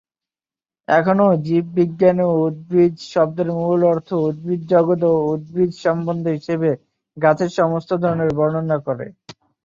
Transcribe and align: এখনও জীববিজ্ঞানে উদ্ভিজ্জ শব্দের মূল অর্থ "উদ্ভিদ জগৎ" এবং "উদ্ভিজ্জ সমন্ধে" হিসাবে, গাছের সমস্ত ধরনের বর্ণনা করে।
এখনও 0.87 1.27
জীববিজ্ঞানে 1.43 2.25
উদ্ভিজ্জ 2.39 2.97
শব্দের 3.09 3.49
মূল 3.57 3.81
অর্থ 3.91 4.09
"উদ্ভিদ 4.21 4.61
জগৎ" 4.69 4.99
এবং 5.03 5.21
"উদ্ভিজ্জ 5.33 5.73
সমন্ধে" 5.83 6.31
হিসাবে, 6.37 6.69
গাছের 7.17 7.51
সমস্ত 7.59 7.89
ধরনের 8.03 8.29
বর্ণনা 8.37 8.77
করে। 8.87 9.05